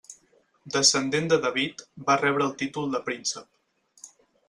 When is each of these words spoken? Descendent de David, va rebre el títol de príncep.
Descendent 0.75 1.29
de 1.33 1.39
David, 1.45 1.85
va 2.09 2.17
rebre 2.25 2.47
el 2.51 2.57
títol 2.65 2.91
de 2.97 3.07
príncep. 3.11 4.15